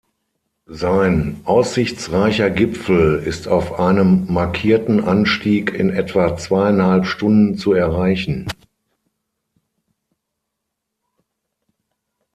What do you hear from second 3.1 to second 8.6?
ist auf einem markierten Anstieg in etwa zweieinhalb Stunden zu erreichen.